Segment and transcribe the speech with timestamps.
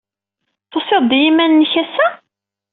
[0.71, 2.07] Tusid-d i yiman-nnek, ass-a?